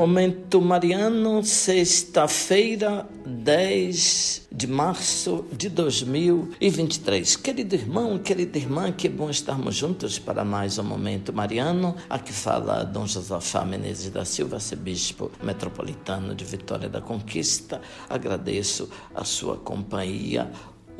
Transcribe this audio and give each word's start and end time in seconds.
Momento 0.00 0.62
Mariano, 0.62 1.44
sexta-feira, 1.44 3.06
10 3.26 4.48
de 4.50 4.66
março 4.66 5.44
de 5.52 5.68
2023. 5.68 7.36
Querido 7.36 7.74
irmão, 7.74 8.18
querida 8.18 8.56
irmã, 8.56 8.90
que 8.90 9.10
bom 9.10 9.28
estarmos 9.28 9.76
juntos 9.76 10.18
para 10.18 10.42
mais 10.42 10.78
um 10.78 10.84
Momento 10.84 11.34
Mariano. 11.34 11.94
Aqui 12.08 12.32
fala 12.32 12.82
Dom 12.82 13.06
Josafá 13.06 13.62
Menezes 13.62 14.08
da 14.08 14.24
Silva, 14.24 14.56
arcebispo 14.56 15.30
metropolitano 15.42 16.34
de 16.34 16.46
Vitória 16.46 16.88
da 16.88 17.02
Conquista. 17.02 17.82
Agradeço 18.08 18.88
a 19.14 19.22
sua 19.22 19.58
companhia 19.58 20.50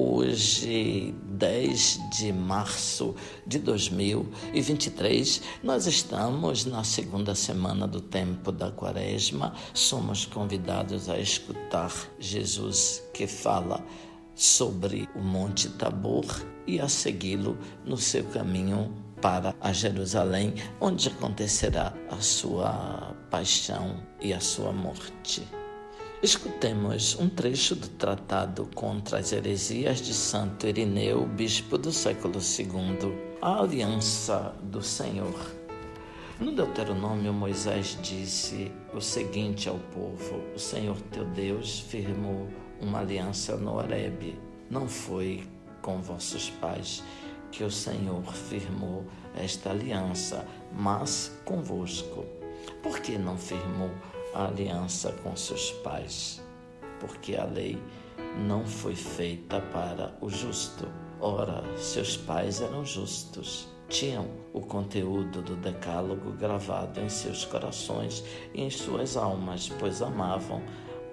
Hoje, 0.00 1.12
10 1.24 1.98
de 2.16 2.32
março 2.32 3.16
de 3.44 3.58
2023, 3.58 5.42
nós 5.60 5.88
estamos 5.88 6.64
na 6.64 6.84
segunda 6.84 7.34
semana 7.34 7.84
do 7.84 8.00
tempo 8.00 8.52
da 8.52 8.70
Quaresma. 8.70 9.54
Somos 9.74 10.24
convidados 10.24 11.08
a 11.08 11.18
escutar 11.18 11.92
Jesus 12.16 13.02
que 13.12 13.26
fala 13.26 13.84
sobre 14.36 15.08
o 15.16 15.20
Monte 15.20 15.68
Tabor 15.70 16.26
e 16.64 16.78
a 16.78 16.88
segui-lo 16.88 17.58
no 17.84 17.96
seu 17.96 18.22
caminho 18.26 18.94
para 19.20 19.52
a 19.60 19.72
Jerusalém, 19.72 20.54
onde 20.80 21.08
acontecerá 21.08 21.92
a 22.08 22.20
sua 22.20 23.16
paixão 23.32 24.00
e 24.20 24.32
a 24.32 24.38
sua 24.38 24.70
morte. 24.72 25.57
Escutemos 26.20 27.16
um 27.20 27.28
trecho 27.28 27.76
do 27.76 27.86
Tratado 27.90 28.68
contra 28.74 29.18
as 29.18 29.30
Heresias 29.30 30.00
de 30.00 30.12
Santo 30.12 30.66
Irineu, 30.66 31.24
bispo 31.24 31.78
do 31.78 31.92
século 31.92 32.40
II, 32.40 33.16
a 33.40 33.60
Aliança 33.60 34.52
do 34.60 34.82
Senhor. 34.82 35.32
No 36.40 36.50
Deuteronômio, 36.50 37.32
Moisés 37.32 37.96
disse 38.02 38.72
o 38.92 39.00
seguinte 39.00 39.68
ao 39.68 39.78
povo: 39.78 40.42
O 40.56 40.58
Senhor 40.58 41.00
teu 41.12 41.24
Deus 41.24 41.78
firmou 41.78 42.48
uma 42.80 42.98
aliança 42.98 43.56
no 43.56 43.76
Horebe. 43.76 44.36
Não 44.68 44.88
foi 44.88 45.46
com 45.80 46.02
vossos 46.02 46.50
pais 46.50 47.00
que 47.52 47.62
o 47.62 47.70
Senhor 47.70 48.24
firmou 48.34 49.06
esta 49.36 49.70
aliança, 49.70 50.44
mas 50.72 51.30
convosco. 51.44 52.24
Por 52.82 52.98
que 52.98 53.16
não 53.16 53.38
firmou 53.38 53.90
a 54.38 54.46
aliança 54.46 55.10
com 55.24 55.34
seus 55.34 55.72
pais, 55.82 56.40
porque 57.00 57.34
a 57.34 57.44
lei 57.44 57.76
não 58.46 58.64
foi 58.64 58.94
feita 58.94 59.60
para 59.60 60.14
o 60.20 60.30
justo. 60.30 60.88
Ora, 61.20 61.64
seus 61.76 62.16
pais 62.16 62.60
eram 62.60 62.84
justos, 62.84 63.66
tinham 63.88 64.28
o 64.52 64.60
conteúdo 64.60 65.42
do 65.42 65.56
Decálogo 65.56 66.30
gravado 66.34 67.00
em 67.00 67.08
seus 67.08 67.44
corações 67.44 68.22
e 68.54 68.62
em 68.62 68.70
suas 68.70 69.16
almas, 69.16 69.68
pois 69.80 70.00
amavam 70.00 70.62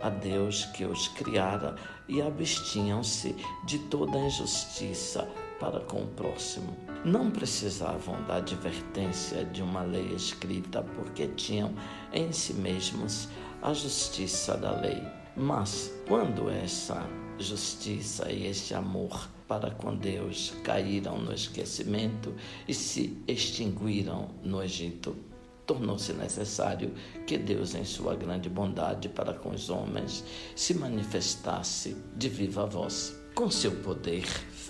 a 0.00 0.10
Deus 0.10 0.64
que 0.66 0.84
os 0.84 1.06
criara 1.06 1.76
e 2.08 2.20
abstinham-se 2.20 3.36
de 3.64 3.78
toda 3.78 4.18
injustiça 4.18 5.28
para 5.62 5.78
com 5.78 6.02
o 6.02 6.06
próximo. 6.08 6.76
Não 7.04 7.30
precisavam 7.30 8.20
da 8.24 8.38
advertência 8.38 9.44
de 9.44 9.62
uma 9.62 9.84
lei 9.84 10.12
escrita, 10.12 10.82
porque 10.82 11.28
tinham 11.28 11.72
em 12.12 12.32
si 12.32 12.52
mesmos 12.54 13.28
a 13.62 13.72
justiça 13.72 14.56
da 14.56 14.72
lei. 14.72 15.00
Mas 15.36 15.92
quando 16.08 16.50
essa 16.50 17.08
justiça 17.38 18.30
e 18.30 18.48
este 18.48 18.74
amor 18.74 19.28
para 19.46 19.70
com 19.70 19.94
Deus 19.94 20.52
caíram 20.64 21.18
no 21.18 21.32
esquecimento 21.32 22.34
e 22.66 22.74
se 22.74 23.22
extinguiram 23.28 24.30
no 24.42 24.60
Egito, 24.60 25.16
tornou-se 25.64 26.12
necessário 26.12 26.92
que 27.24 27.38
Deus, 27.38 27.76
em 27.76 27.84
sua 27.84 28.16
grande 28.16 28.48
bondade 28.48 29.08
para 29.08 29.32
com 29.32 29.50
os 29.50 29.70
homens, 29.70 30.24
se 30.56 30.74
manifestasse 30.74 31.96
de 32.16 32.28
viva 32.28 32.66
voz. 32.66 33.16
Com 33.34 33.50
seu 33.50 33.70
poder, 33.76 34.26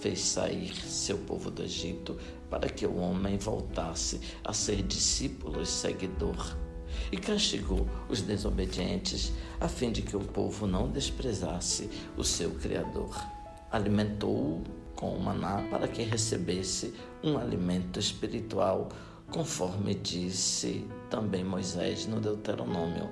fez 0.00 0.20
sair 0.20 0.74
seu 0.74 1.18
povo 1.18 1.50
do 1.50 1.62
Egito 1.62 2.16
para 2.50 2.68
que 2.68 2.86
o 2.86 2.96
homem 2.96 3.38
voltasse 3.38 4.20
a 4.44 4.52
ser 4.52 4.82
discípulo 4.82 5.62
e 5.62 5.66
seguidor. 5.66 6.56
E 7.10 7.16
castigou 7.16 7.86
os 8.08 8.22
desobedientes, 8.22 9.32
a 9.60 9.68
fim 9.68 9.92
de 9.92 10.02
que 10.02 10.16
o 10.16 10.20
povo 10.20 10.66
não 10.66 10.90
desprezasse 10.90 11.90
o 12.16 12.24
seu 12.24 12.50
Criador. 12.52 13.14
Alimentou-o 13.70 14.62
com 14.94 15.14
o 15.14 15.20
maná 15.20 15.62
para 15.70 15.86
que 15.86 16.02
recebesse 16.02 16.94
um 17.22 17.36
alimento 17.36 18.00
espiritual 18.00 18.88
conforme 19.30 19.94
disse 19.94 20.86
também 21.10 21.44
Moisés 21.44 22.06
no 22.06 22.20
Deuteronômio. 22.20 23.10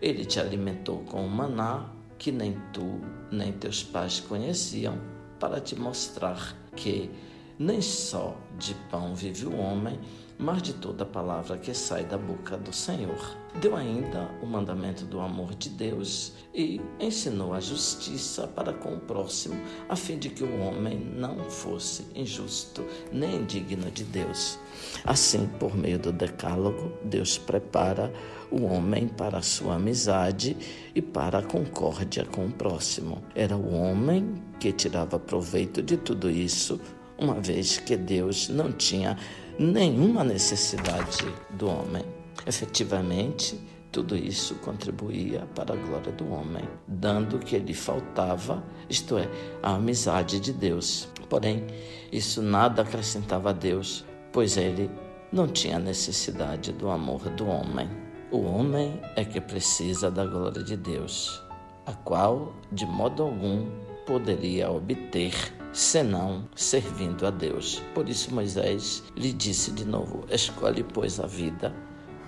Ele 0.00 0.24
te 0.24 0.40
alimentou 0.40 1.00
com 1.00 1.26
o 1.26 1.30
maná 1.30 1.90
que 2.18 2.32
nem 2.32 2.56
tu 2.72 3.00
nem 3.30 3.52
teus 3.52 3.82
pais 3.82 4.20
conheciam, 4.20 4.98
para 5.38 5.62
te 5.62 5.76
mostrar 5.76 6.38
que 6.74 7.10
nem 7.58 7.80
só 7.80 8.36
de 8.58 8.74
pão 8.90 9.14
vive 9.14 9.46
o 9.46 9.56
homem, 9.56 9.98
mas 10.38 10.62
de 10.62 10.74
toda 10.74 11.04
palavra 11.04 11.56
que 11.56 11.72
sai 11.72 12.04
da 12.04 12.18
boca 12.18 12.56
do 12.58 12.72
Senhor. 12.72 13.36
Deu 13.60 13.74
ainda 13.74 14.30
o 14.42 14.46
mandamento 14.46 15.04
do 15.06 15.18
amor 15.18 15.54
de 15.54 15.70
Deus 15.70 16.34
e 16.54 16.80
ensinou 17.00 17.54
a 17.54 17.60
justiça 17.60 18.46
para 18.46 18.72
com 18.72 18.94
o 18.94 19.00
próximo, 19.00 19.54
a 19.88 19.96
fim 19.96 20.18
de 20.18 20.28
que 20.28 20.44
o 20.44 20.60
homem 20.60 20.98
não 20.98 21.38
fosse 21.48 22.06
injusto 22.14 22.84
nem 23.10 23.36
indigno 23.36 23.90
de 23.90 24.04
Deus. 24.04 24.58
Assim, 25.04 25.46
por 25.58 25.74
meio 25.74 25.98
do 25.98 26.12
Decálogo, 26.12 26.92
Deus 27.02 27.38
prepara 27.38 28.12
o 28.50 28.64
homem 28.64 29.08
para 29.08 29.38
a 29.38 29.42
sua 29.42 29.76
amizade 29.76 30.56
e 30.94 31.00
para 31.00 31.38
a 31.38 31.42
concórdia 31.42 32.24
com 32.26 32.46
o 32.46 32.52
próximo. 32.52 33.22
Era 33.34 33.56
o 33.56 33.74
homem 33.74 34.34
que 34.60 34.72
tirava 34.72 35.18
proveito 35.18 35.82
de 35.82 35.96
tudo 35.96 36.30
isso, 36.30 36.80
uma 37.18 37.34
vez 37.40 37.78
que 37.78 37.96
Deus 37.96 38.48
não 38.48 38.72
tinha 38.72 39.16
nenhuma 39.58 40.22
necessidade 40.22 41.24
do 41.50 41.68
homem. 41.68 42.04
Efetivamente, 42.46 43.58
tudo 43.90 44.14
isso 44.16 44.56
contribuía 44.56 45.46
para 45.54 45.72
a 45.72 45.76
glória 45.76 46.12
do 46.12 46.30
homem, 46.30 46.64
dando 46.86 47.36
o 47.36 47.38
que 47.38 47.58
lhe 47.58 47.72
faltava, 47.72 48.62
isto 48.90 49.16
é, 49.16 49.28
a 49.62 49.74
amizade 49.74 50.38
de 50.38 50.52
Deus. 50.52 51.08
Porém, 51.30 51.66
isso 52.12 52.42
nada 52.42 52.82
acrescentava 52.82 53.50
a 53.50 53.52
Deus, 53.52 54.04
pois 54.32 54.56
ele 54.56 54.90
não 55.32 55.48
tinha 55.48 55.78
necessidade 55.78 56.72
do 56.72 56.90
amor 56.90 57.20
do 57.30 57.46
homem. 57.46 57.88
O 58.30 58.42
homem 58.42 59.00
é 59.16 59.24
que 59.24 59.40
precisa 59.40 60.10
da 60.10 60.26
glória 60.26 60.62
de 60.62 60.76
Deus, 60.76 61.42
a 61.86 61.92
qual, 61.92 62.52
de 62.70 62.84
modo 62.84 63.22
algum, 63.22 63.66
poderia 64.04 64.70
obter 64.70 65.32
senão 65.76 66.48
servindo 66.56 67.26
a 67.26 67.30
Deus. 67.30 67.82
Por 67.94 68.08
isso 68.08 68.34
Moisés 68.34 69.02
lhe 69.14 69.30
disse 69.30 69.70
de 69.70 69.84
novo: 69.84 70.24
Escolhe, 70.30 70.82
pois, 70.82 71.20
a 71.20 71.26
vida, 71.26 71.74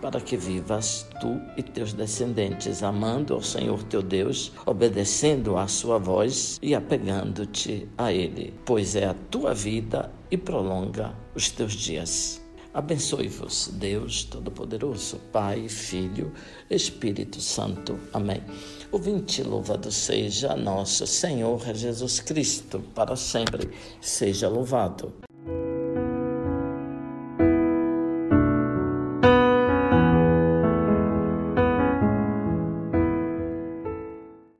para 0.02 0.20
que 0.20 0.36
vivas 0.36 1.08
tu 1.18 1.40
e 1.56 1.62
teus 1.62 1.94
descendentes, 1.94 2.82
amando 2.82 3.32
ao 3.32 3.42
Senhor 3.42 3.82
teu 3.84 4.02
Deus, 4.02 4.52
obedecendo 4.66 5.56
à 5.56 5.66
sua 5.66 5.98
voz 5.98 6.58
e 6.62 6.74
apegando-te 6.74 7.88
a 7.96 8.12
Ele, 8.12 8.54
pois 8.66 8.94
é 8.94 9.06
a 9.06 9.14
tua 9.14 9.54
vida 9.54 10.12
e 10.30 10.36
prolonga 10.36 11.14
os 11.34 11.50
teus 11.50 11.72
dias. 11.72 12.46
Abençoe-vos, 12.72 13.70
Deus 13.74 14.24
Todo-Poderoso, 14.24 15.18
Pai, 15.32 15.68
Filho, 15.68 16.32
Espírito 16.70 17.40
Santo. 17.40 17.98
Amém. 18.12 18.42
Ouvinte, 18.92 19.42
louvado 19.42 19.90
seja 19.90 20.54
nosso 20.54 21.06
Senhor 21.06 21.60
Jesus 21.74 22.20
Cristo, 22.20 22.80
para 22.94 23.16
sempre 23.16 23.70
seja 24.00 24.48
louvado. 24.48 25.27